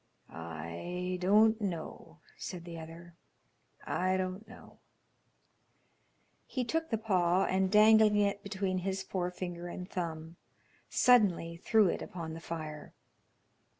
[0.31, 3.13] "I don't know," said the other.
[3.85, 4.79] "I don't know."
[6.47, 10.37] He took the paw, and dangling it between his forefinger and thumb,
[10.89, 12.95] suddenly threw it upon the fire.